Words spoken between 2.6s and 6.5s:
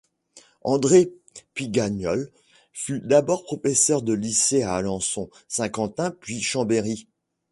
fut d'abord professeur de lycée à Alençon, Saint-Quentin puis